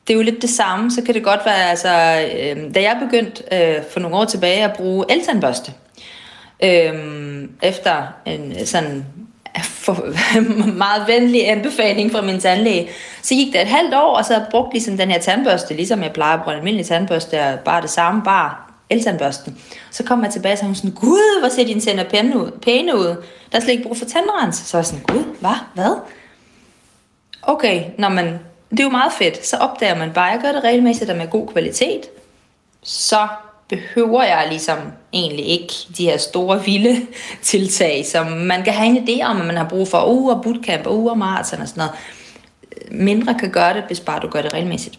[0.06, 2.98] det er jo lidt det samme, så kan det godt være, altså, øh, da jeg
[3.00, 5.72] begyndte øh, for nogle år tilbage at bruge eltandbørste,
[6.62, 6.94] øh,
[7.62, 9.04] efter en sådan
[9.62, 10.06] for,
[10.84, 12.88] meget venlig anbefaling fra min tandlæge,
[13.22, 16.12] så gik det et halvt år, og så brugte ligesom den her tandbørste, ligesom jeg
[16.12, 19.58] plejer at bruge en almindelig tandbørste, bare det samme, bare eltandbørsten.
[19.90, 22.50] Så kom jeg tilbage, og så hun sådan, gud, hvor ser dine tænder pæne ud,
[22.62, 23.24] pæne ud.
[23.52, 24.56] Der er slet ikke brug for tandrens.
[24.56, 25.56] Så var jeg sådan, gud, hvad?
[25.74, 25.96] Hvad?
[27.42, 28.26] Okay, når man,
[28.70, 29.46] det er jo meget fedt.
[29.46, 32.00] Så opdager man bare, at jeg gør det regelmæssigt og med god kvalitet.
[32.82, 33.28] Så
[33.68, 34.78] behøver jeg ligesom
[35.12, 37.06] egentlig ikke de her store, vilde
[37.42, 40.42] tiltag, som man kan have en idé om, at man har brug for uger og
[40.42, 41.94] bootcamp og uger og maraton og sådan noget.
[42.90, 44.98] Mindre kan gøre det, hvis bare du gør det regelmæssigt.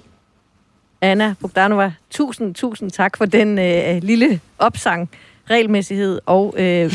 [1.02, 5.10] Anna Bogdanova, tusind, tusind tak for den øh, lille opsang,
[5.50, 6.92] regelmæssighed og øh,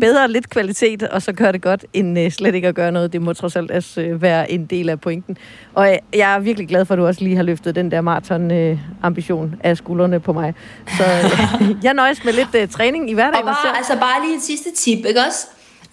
[0.00, 3.12] bedre lidt kvalitet, og så gør det godt, end øh, slet ikke at gøre noget.
[3.12, 5.36] Det må trods alt også øh, være en del af pointen.
[5.74, 8.00] Og øh, jeg er virkelig glad for, at du også lige har løftet den der
[8.00, 10.54] maraton-ambition øh, af skuldrene på mig.
[10.88, 13.48] Så øh, jeg nøjes med lidt øh, træning i hverdagen.
[13.48, 15.46] Og bare, altså bare lige et sidste tip, ikke også?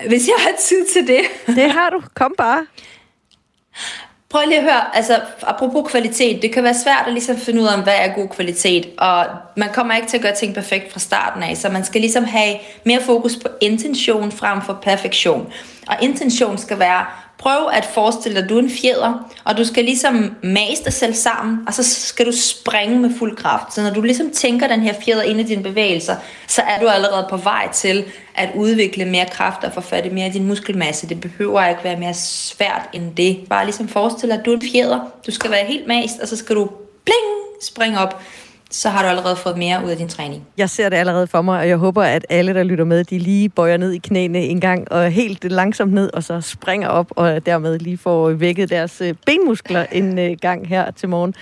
[0.07, 1.55] Hvis jeg har tid til det.
[1.55, 2.01] Det har du.
[2.13, 2.65] Kom bare.
[4.31, 7.67] Prøv lige at høre, altså apropos kvalitet, det kan være svært at ligesom finde ud
[7.67, 9.25] af, hvad er god kvalitet, og
[9.57, 12.23] man kommer ikke til at gøre ting perfekt fra starten af, så man skal ligesom
[12.23, 15.53] have mere fokus på intention frem for perfektion.
[15.87, 17.05] Og intention skal være,
[17.41, 20.93] prøv at forestille dig, at du er en fjeder, og du skal ligesom mase dig
[20.93, 23.73] selv sammen, og så skal du springe med fuld kraft.
[23.73, 26.15] Så når du ligesom tænker den her fjeder ind i dine bevægelser,
[26.47, 30.09] så er du allerede på vej til at udvikle mere kraft og få fat i
[30.09, 31.09] mere af din muskelmasse.
[31.09, 33.39] Det behøver ikke være mere svært end det.
[33.49, 34.99] Bare ligesom forestil dig, at du er en fjeder.
[35.25, 36.69] Du skal være helt mast, og så skal du
[37.05, 38.21] bling, springe op
[38.71, 40.47] så har du allerede fået mere ud af din træning.
[40.57, 43.19] Jeg ser det allerede for mig, og jeg håber, at alle, der lytter med, de
[43.19, 47.11] lige bøjer ned i knæene en gang, og helt langsomt ned, og så springer op,
[47.15, 51.33] og dermed lige får vækket deres øh, benmuskler en øh, gang her til morgen.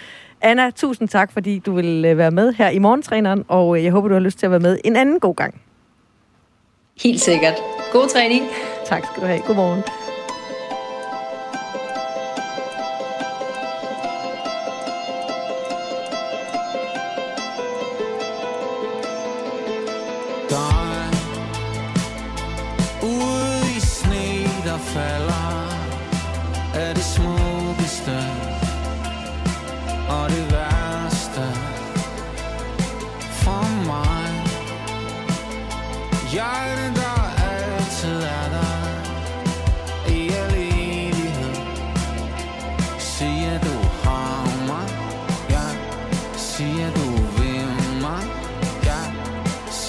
[0.42, 4.08] Anna, tusind tak, fordi du vil øh, være med her i morgentræneren, og jeg håber,
[4.08, 5.62] du har lyst til at være med en anden god gang.
[7.04, 7.56] Helt sikkert.
[7.92, 8.46] God træning.
[8.86, 9.42] Tak skal du have.
[9.48, 10.09] Godmorgen.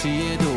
[0.03, 0.50] Siger du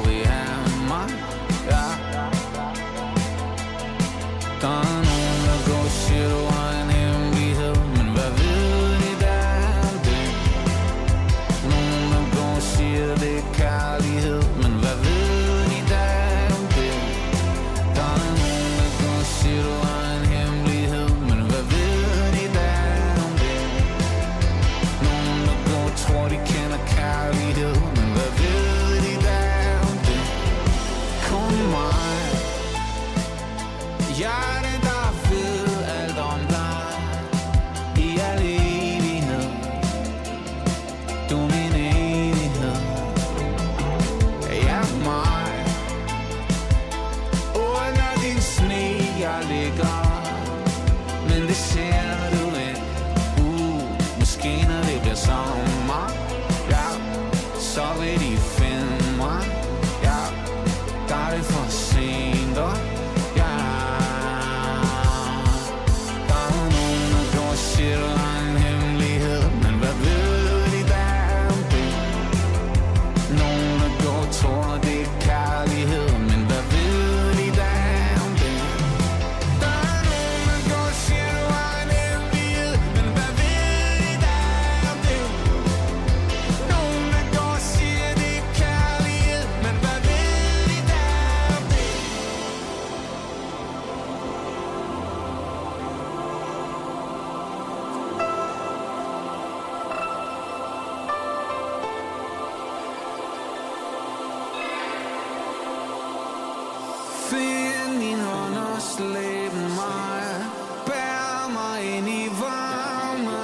[108.99, 110.45] hånd og mig
[110.85, 113.41] Bær mig ind i varme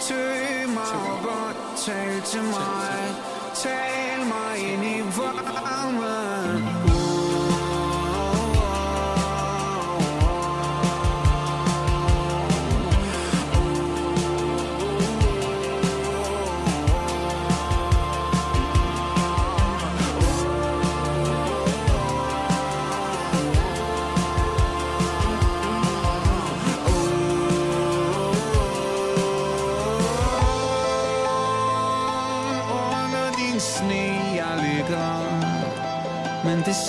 [0.00, 3.16] Tøg mig op og tal til mig
[3.54, 5.53] Tal mig ind i varme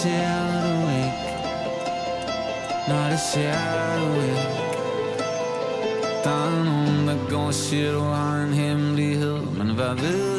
[0.06, 1.14] Men det ser du ikke
[2.88, 4.49] Nej, det ser du ikke
[6.24, 10.35] Der er nogen, der går og siger, du har en hemmelighed Men hvad ved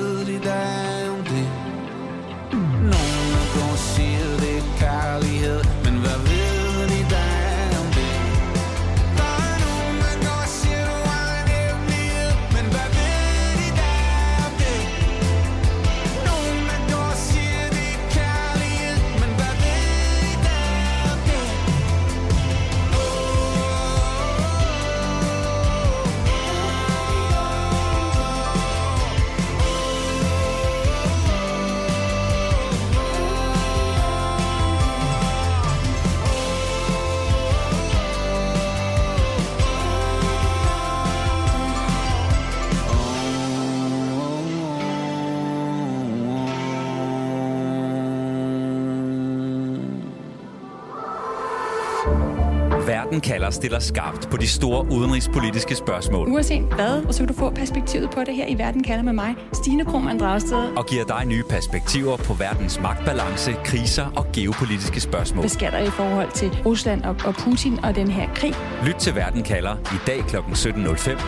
[52.87, 57.51] Verden kalder stiller skarpt på de store udenrigspolitiske spørgsmål Uanset hvad, så kan du få
[57.51, 60.59] perspektivet på det her i Verden kalder med mig, Stine Krohmann Dragsted.
[60.76, 65.43] og giver dig nye perspektiver på verdens magtbalance, kriser og geopolitiske spørgsmål.
[65.43, 68.55] Hvad sker der i forhold til Rusland og, og Putin og den her krig?
[68.87, 70.37] Lyt til Verden kalder i dag kl.
[70.37, 71.22] 17.05.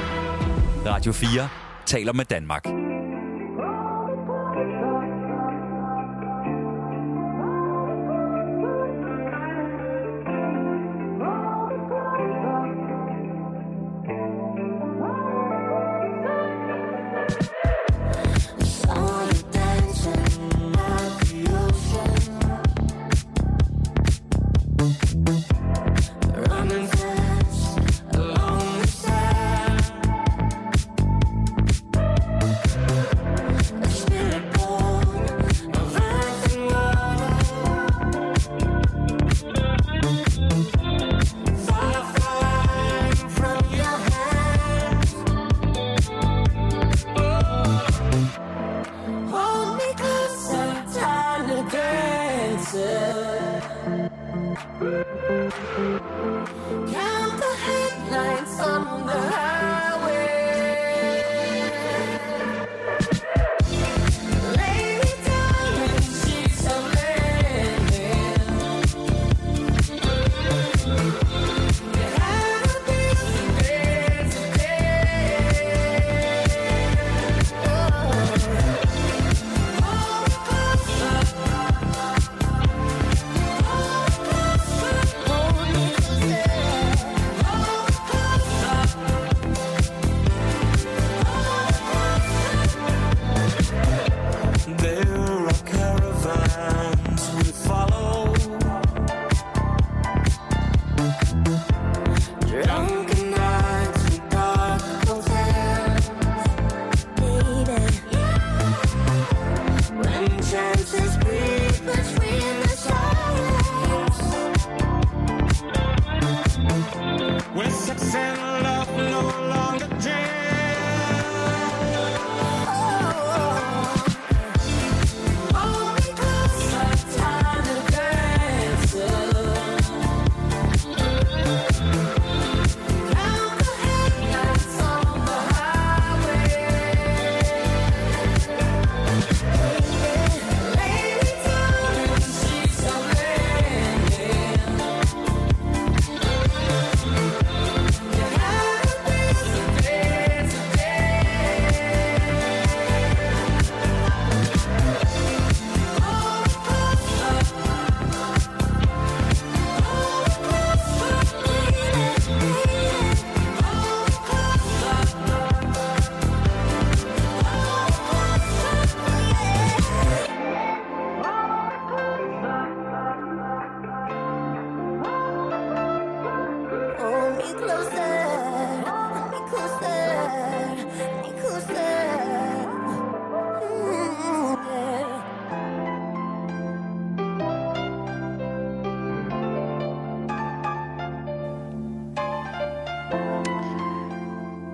[0.86, 1.48] Radio 4
[1.86, 2.87] taler med Danmark.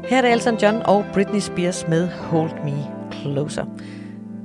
[0.09, 3.65] Her er det Elton John og Britney Spears med Hold Me Closer.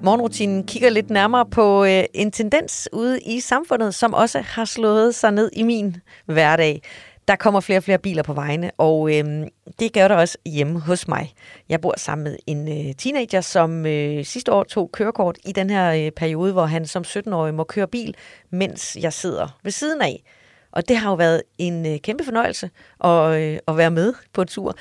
[0.03, 5.15] Morgenrutinen kigger lidt nærmere på øh, en tendens ude i samfundet, som også har slået
[5.15, 6.81] sig ned i min hverdag.
[7.27, 9.47] Der kommer flere og flere biler på vejene, og øh,
[9.79, 11.33] det gør der også hjemme hos mig.
[11.69, 15.69] Jeg bor sammen med en øh, teenager, som øh, sidste år tog kørekort i den
[15.69, 18.15] her øh, periode, hvor han som 17-årig må køre bil,
[18.49, 20.23] mens jeg sidder ved siden af.
[20.71, 22.69] Og det har jo været en øh, kæmpe fornøjelse
[23.03, 24.75] at, øh, at være med på en tur.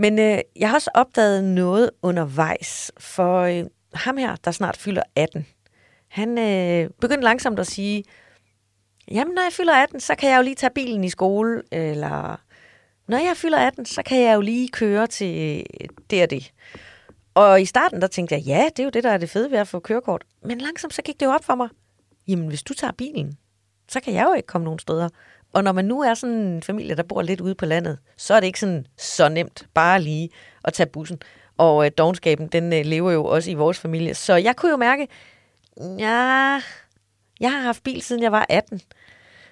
[0.00, 5.02] Men øh, jeg har også opdaget noget undervejs, for øh, ham her, der snart fylder
[5.16, 5.46] 18,
[6.08, 8.04] han øh, begyndte langsomt at sige,
[9.10, 12.40] jamen når jeg fylder 18, så kan jeg jo lige tage bilen i skole, eller
[13.08, 15.66] når jeg fylder 18, så kan jeg jo lige køre til
[16.10, 16.52] det og det.
[17.34, 19.50] Og i starten, der tænkte jeg, ja, det er jo det, der er det fede
[19.50, 20.24] ved at få kørekort.
[20.42, 21.68] Men langsomt, så gik det jo op for mig.
[22.28, 23.38] Jamen, hvis du tager bilen,
[23.88, 25.08] så kan jeg jo ikke komme nogen steder.
[25.52, 28.34] Og når man nu er sådan en familie, der bor lidt ude på landet, så
[28.34, 30.30] er det ikke sådan så nemt bare lige
[30.64, 31.22] at tage bussen.
[31.56, 34.14] Og øh, dogenskaben, den øh, lever jo også i vores familie.
[34.14, 35.08] Så jeg kunne jo mærke,
[35.98, 36.60] ja,
[37.40, 38.80] jeg har haft bil siden jeg var 18.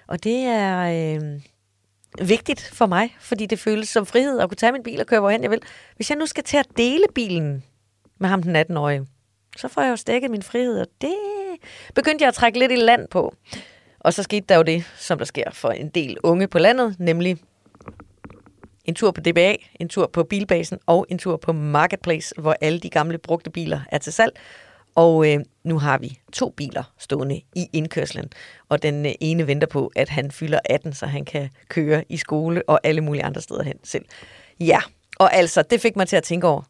[0.07, 1.41] Og det er øh,
[2.27, 5.19] vigtigt for mig, fordi det føles som frihed at kunne tage min bil og køre
[5.19, 5.61] hvorhen jeg vil.
[5.95, 7.63] Hvis jeg nu skal til at dele bilen
[8.19, 9.07] med ham den 18-årige,
[9.57, 11.15] så får jeg jo stækket min frihed, og det
[11.95, 13.33] begyndte jeg at trække lidt i land på.
[13.99, 16.95] Og så skete der jo det, som der sker for en del unge på landet,
[16.99, 17.37] nemlig
[18.85, 22.79] en tur på DBA, en tur på Bilbasen og en tur på Marketplace, hvor alle
[22.79, 24.39] de gamle brugte biler er til salg.
[24.95, 28.29] Og øh, nu har vi to biler stående i indkørslen,
[28.69, 32.17] og den øh, ene venter på, at han fylder 18, så han kan køre i
[32.17, 34.05] skole og alle mulige andre steder hen selv.
[34.59, 34.79] Ja,
[35.19, 36.61] og altså, det fik mig til at tænke over,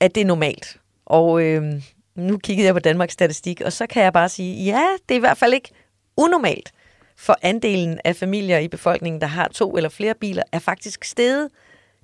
[0.00, 0.76] at det er normalt.
[1.06, 1.82] Og øh,
[2.14, 5.18] nu kiggede jeg på Danmarks Statistik, og så kan jeg bare sige, ja, det er
[5.18, 5.70] i hvert fald ikke
[6.16, 6.72] unormalt.
[7.16, 11.48] For andelen af familier i befolkningen, der har to eller flere biler, er faktisk steget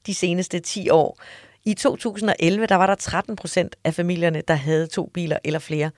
[0.06, 1.18] de seneste 10 år.
[1.64, 5.90] I 2011 der var der 13 procent af familierne, der havde to biler eller flere.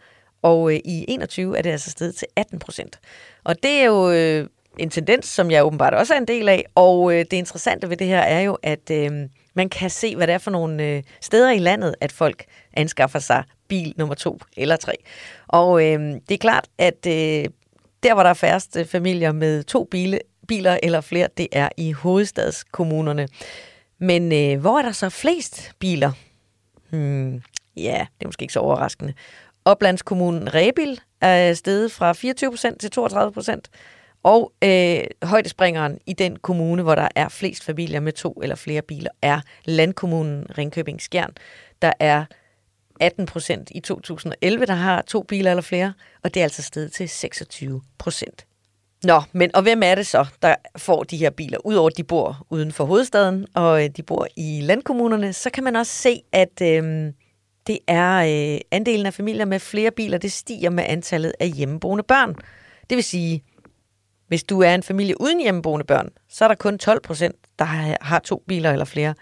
[0.42, 3.00] Og øh, i 21 er det altså steget til 18 procent.
[3.44, 4.48] Og det er jo øh,
[4.78, 6.64] en tendens, som jeg åbenbart også er en del af.
[6.74, 9.10] Og øh, det interessante ved det her er jo, at øh,
[9.54, 13.18] man kan se, hvad det er for nogle øh, steder i landet, at folk anskaffer
[13.18, 14.92] sig bil nummer to eller tre.
[15.48, 17.44] Og øh, det er klart, at øh,
[18.02, 21.68] der, hvor der er færrest øh, familier med to bile, biler eller flere, det er
[21.76, 23.28] i hovedstadskommunerne.
[23.98, 26.12] Men øh, hvor er der så flest biler?
[26.90, 27.42] Hmm,
[27.76, 29.14] ja, det er måske ikke så overraskende.
[29.64, 33.60] Oplandskommunen Rebil er steget fra 24% til 32%.
[34.22, 38.82] Og øh, højdespringeren i den kommune, hvor der er flest familier med to eller flere
[38.82, 41.32] biler, er landkommunen Ringkøbing Skjern.
[41.82, 42.24] Der er
[43.02, 45.92] 18 procent i 2011, der har to biler eller flere,
[46.22, 48.46] og det er altså steget til 26 procent.
[49.04, 51.58] Nå, men og hvem er det så, der får de her biler?
[51.66, 55.64] Udover at de bor uden for hovedstaden, og øh, de bor i landkommunerne, så kan
[55.64, 57.12] man også se, at øh,
[57.66, 58.16] det er
[58.54, 62.34] øh, andelen af familier med flere biler, det stiger med antallet af hjemmeboende børn.
[62.90, 63.44] Det vil sige,
[64.28, 67.64] hvis du er en familie uden hjemmeboende børn, så er der kun 12 procent, der
[68.00, 69.14] har to biler eller flere.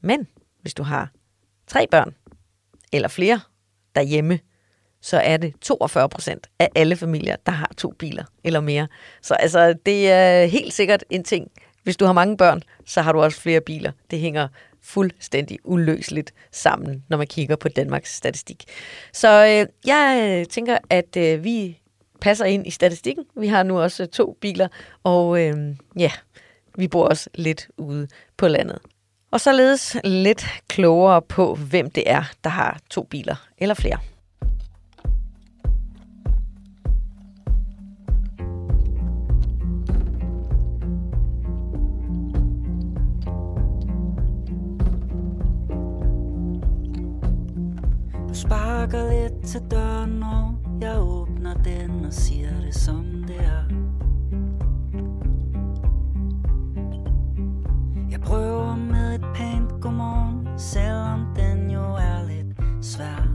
[0.00, 0.26] Men
[0.62, 1.10] hvis du har
[1.66, 2.14] tre børn
[2.92, 3.40] eller flere
[3.94, 4.38] derhjemme,
[5.00, 8.88] så er det 42 procent af alle familier, der har to biler eller mere.
[9.22, 11.50] Så altså, det er helt sikkert en ting.
[11.82, 13.92] Hvis du har mange børn, så har du også flere biler.
[14.10, 14.48] Det hænger
[14.82, 18.64] fuldstændig uløseligt sammen, når man kigger på Danmarks statistik.
[19.12, 21.80] Så øh, jeg øh, tænker, at øh, vi
[22.20, 23.24] passer ind i statistikken.
[23.36, 24.68] Vi har nu også to biler,
[25.04, 26.10] og øh, ja,
[26.76, 28.78] vi bor også lidt ude på landet.
[29.30, 33.98] Og således lidt klogere på, hvem det er, der har to biler eller flere.
[48.28, 53.64] Du sparker lidt til døren, og jeg åbner den og siger det som det er.
[58.10, 58.67] Jeg prøver
[60.58, 63.28] selvom den jo er lidt svær.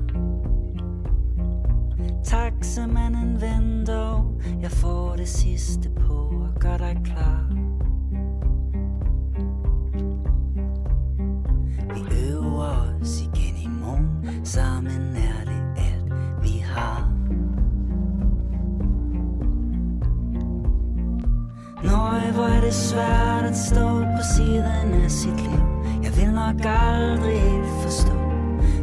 [2.23, 7.47] Taxamanden venter, jeg får det sidste på og gør dig klar.
[11.93, 16.13] Vi øver os igen i morgen, sammen er det alt
[16.43, 17.09] vi har.
[21.83, 25.72] Nøj, hvor er det svært at stå på siden af sit liv
[26.15, 28.13] vil nok aldrig forstå,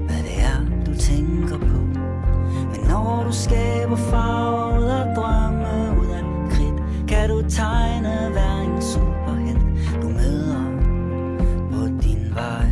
[0.06, 1.78] hvad det er, du tænker på.
[2.72, 8.56] Men når du skaber farver og af drømme, ud af kridt Kan du tegne hver
[8.60, 10.64] en superhelt, du møder
[11.70, 12.70] på din vej.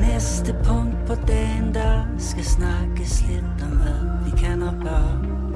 [0.00, 5.47] Næste punkt på dagen, der skal snakkes lidt om, hvad vi kan og bør.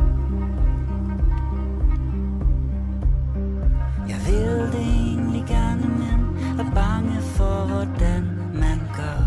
[4.32, 6.20] Vil det egentlig gerne, men
[6.60, 8.22] er bange for, hvordan
[8.54, 9.22] man gør.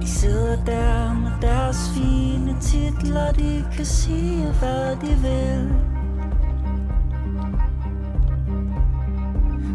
[0.00, 5.72] De sidder der med deres fine titler, de kan sige, hvad de vil.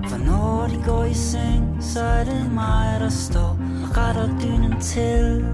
[0.09, 4.81] For når de går i seng, så er det mig, der står og retter dynen
[4.81, 5.45] til.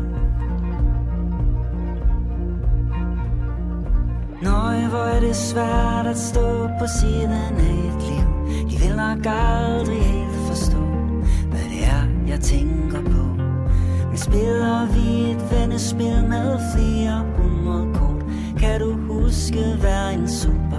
[4.42, 8.28] Nøj, hvor er det svært at stå på siden af et liv.
[8.70, 10.84] De vil nok aldrig helt forstå,
[11.50, 13.24] hvad det er, jeg tænker på.
[14.10, 18.26] Men spiller vi et vennespil med flere hundrede kort
[18.60, 20.70] Kan du huske hver en sol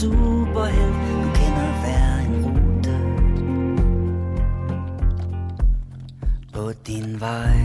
[0.00, 2.96] superhelt Du kender hver en rute
[6.52, 7.58] På din vej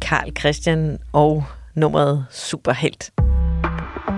[0.00, 1.44] Karl Christian og
[1.74, 3.12] nummeret Superhelt.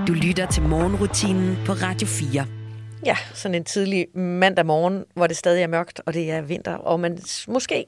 [0.06, 2.61] Du lytter til morgenrutinen på Radio 4.
[3.06, 6.74] Ja, sådan en tidlig mandag morgen, hvor det stadig er mørkt, og det er vinter,
[6.74, 7.84] og man måske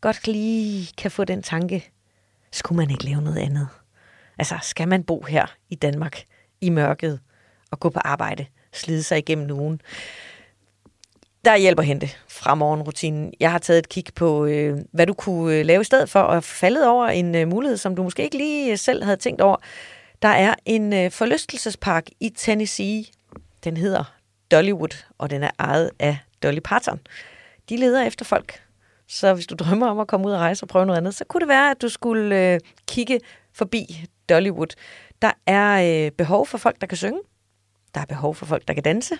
[0.00, 1.90] godt lige kan få den tanke,
[2.52, 3.68] skulle man ikke lave noget andet?
[4.38, 6.22] Altså, skal man bo her i Danmark
[6.60, 7.20] i mørket
[7.70, 9.80] og gå på arbejde, slide sig igennem ugen?
[11.44, 13.32] Der er hjælp at hente fra morgenrutinen.
[13.40, 16.20] Jeg har taget et kig på, øh, hvad du kunne øh, lave i stedet for,
[16.20, 19.40] og faldet over en øh, mulighed, som du måske ikke lige øh, selv havde tænkt
[19.40, 19.56] over.
[20.22, 23.04] Der er en øh, forlystelsespark i Tennessee.
[23.64, 24.14] Den hedder
[24.52, 27.00] Dollywood, og den er ejet af Dolly Parton.
[27.68, 28.62] De leder efter folk.
[29.08, 31.24] Så hvis du drømmer om at komme ud og rejse og prøve noget andet, så
[31.24, 33.20] kunne det være, at du skulle øh, kigge
[33.54, 34.76] forbi Dollywood.
[35.22, 37.20] Der er øh, behov for folk, der kan synge.
[37.94, 39.14] Der er behov for folk, der kan danse.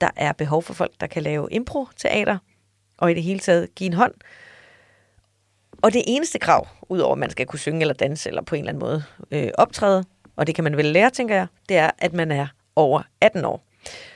[0.00, 2.38] Der er behov for folk, der kan lave impro-teater.
[2.98, 4.14] Og i det hele taget give en hånd.
[5.82, 8.58] Og det eneste krav, udover at man skal kunne synge eller danse eller på en
[8.58, 10.04] eller anden måde øh, optræde,
[10.36, 12.46] og det kan man vel lære, tænker jeg, det er, at man er
[12.76, 13.64] over 18 år.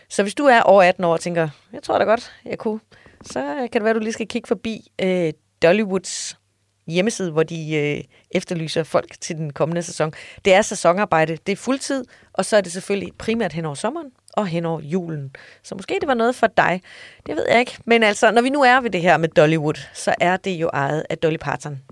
[0.08, 2.80] Så hvis du er over 18 år og tænker, jeg tror da godt, jeg kunne,
[3.22, 5.32] så kan det være, at du lige skal kigge forbi øh,
[5.62, 6.38] Dollywoods
[6.86, 10.12] hjemmeside, hvor de øh, efterlyser folk til den kommende sæson.
[10.44, 14.10] Det er sæsonarbejde, det er fuldtid, og så er det selvfølgelig primært hen over sommeren
[14.32, 15.36] og hen over julen.
[15.62, 16.80] Så måske det var noget for dig.
[17.26, 17.78] Det ved jeg ikke.
[17.84, 20.70] Men altså, når vi nu er ved det her med Dollywood, så er det jo
[20.72, 21.82] ejet af Dolly Parton.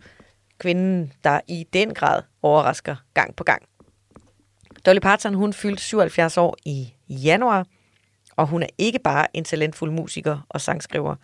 [0.58, 3.62] Kvinden, der i den grad overrasker gang på gang.
[4.86, 7.66] Dolly Parton, hun fyldte 77 år i januar,
[8.43, 11.14] og hun er ikke bare en talentfuld musiker og sangskriver,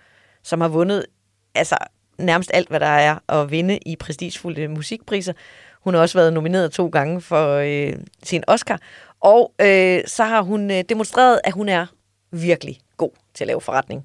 [0.43, 1.07] som har vundet
[1.55, 1.77] altså
[2.19, 5.33] nærmest alt, hvad der er at vinde i prestigefulde musikpriser.
[5.81, 7.93] Hun har også været nomineret to gange for øh,
[8.23, 8.81] sin Oscar,
[9.21, 11.87] og øh, så har hun øh, demonstreret, at hun er
[12.31, 14.05] virkelig god til at lave forretning.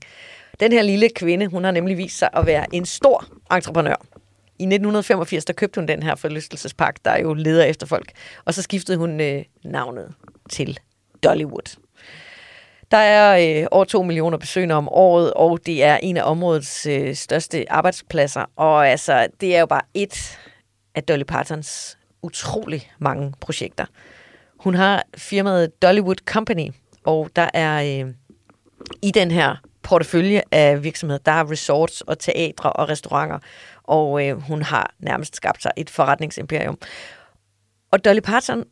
[0.59, 3.95] Den her lille kvinde, hun har nemlig vist sig at være en stor entreprenør.
[4.59, 8.11] I 1985, der købte hun den her forlystelsespark, der jo leder efter folk.
[8.45, 10.13] Og så skiftede hun øh, navnet
[10.49, 10.79] til
[11.23, 11.77] Dollywood.
[12.93, 16.85] Der er øh, over 2 millioner besøgende om året, og det er en af områdets
[16.85, 18.45] øh, største arbejdspladser.
[18.55, 20.39] Og altså, det er jo bare et
[20.95, 23.85] af Dolly Partons utrolig mange projekter.
[24.59, 26.71] Hun har firmaet Dollywood Company,
[27.05, 28.13] og der er øh,
[29.01, 33.39] i den her portefølje af virksomheder, der er resorts og teatre og restauranter,
[33.83, 36.77] og øh, hun har nærmest skabt sig et forretningsimperium.
[37.91, 38.63] Og Dolly Parton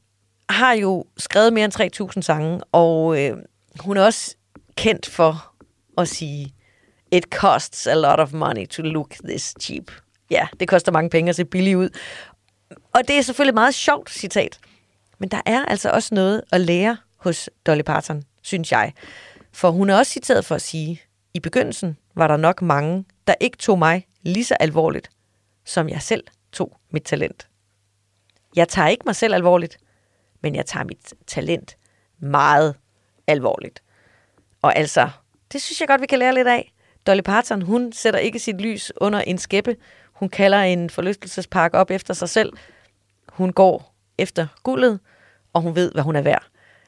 [0.50, 3.38] har jo skrevet mere end 3.000 sange, og øh,
[3.80, 4.36] hun er også
[4.76, 5.54] kendt for
[5.98, 6.54] at sige,
[7.12, 9.92] it costs a lot of money to look this cheap.
[10.30, 11.90] Ja, det koster mange penge at se billig ud.
[12.94, 14.60] Og det er selvfølgelig et meget sjovt citat.
[15.20, 18.94] Men der er altså også noget at lære hos Dolly Parton, synes jeg.
[19.52, 21.02] For hun er også citeret for at sige,
[21.34, 25.10] i begyndelsen var der nok mange, der ikke tog mig lige så alvorligt,
[25.66, 27.48] som jeg selv tog mit talent.
[28.56, 29.78] Jeg tager ikke mig selv alvorligt,
[30.42, 31.78] men jeg tager mit talent
[32.20, 32.76] meget
[33.28, 33.84] alvorligt.
[34.62, 35.10] Og altså,
[35.52, 36.74] det synes jeg godt, vi kan lære lidt af.
[37.08, 39.76] Dolly Parton, hun sætter ikke sit lys under en skæppe.
[40.14, 42.54] Hun kalder en forlystelsespark op efter sig selv.
[43.30, 45.00] Hun går efter guldet,
[45.54, 46.44] og hun ved, hvad hun er værd.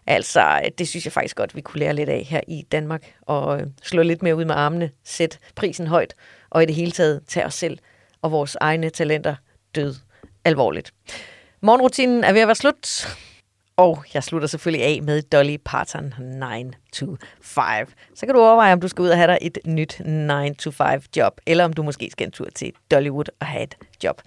[0.08, 3.62] Altså, det synes jeg faktisk godt, vi kunne lære lidt af her i Danmark, og
[3.62, 6.16] øh, slå lidt mere ud med armene, sætte prisen højt,
[6.50, 7.78] og i det hele taget tage os selv
[8.22, 9.36] og vores egne talenter
[9.76, 9.96] død
[10.46, 10.94] alvorligt.
[11.62, 13.08] Morgenrutinen er ved at være slut,
[13.78, 17.65] og jeg slutter selvfølgelig af med Dolly Parton 9 to 5.
[18.15, 20.71] Så kan du overveje, om du skal ud og have dig et nyt 9 to
[20.71, 24.21] 5 job, eller om du måske skal en tur til Dollywood og have et job.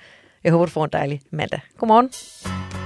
[0.45, 1.61] Jeg håber, du får en dejlig mandag.
[1.79, 2.86] Godmorgen.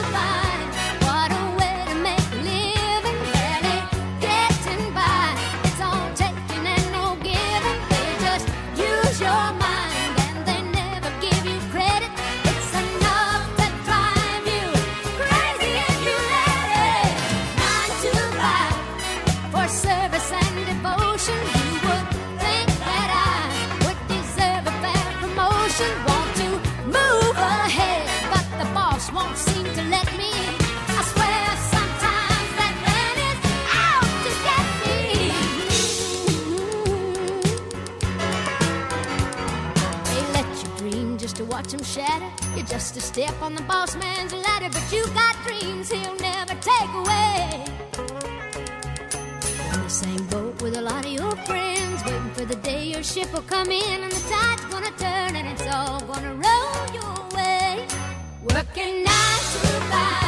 [41.81, 42.55] watch him shatter.
[42.55, 46.53] You're just a step on the boss man's ladder, but you got dreams he'll never
[46.55, 47.65] take away.
[49.73, 53.03] In the same boat with a lot of your friends, waiting for the day your
[53.03, 57.35] ship will come in and the tide's gonna turn and it's all gonna roll your
[57.35, 57.87] way.
[58.43, 60.20] Working nine to five.